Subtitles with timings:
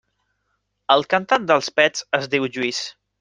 [0.95, 2.81] El cantant dels Pets es diu Lluís.